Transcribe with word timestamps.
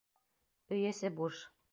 Өй 0.77 0.81
эсе 0.93 1.11
буш. 1.19 1.43